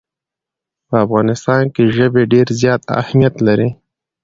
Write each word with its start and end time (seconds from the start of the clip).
په 0.87 0.95
افغانستان 1.05 1.63
کې 1.73 1.83
ژبې 1.97 2.23
ډېر 2.33 2.47
زیات 2.61 2.81
اهمیت 3.01 3.35
لري. 3.47 3.69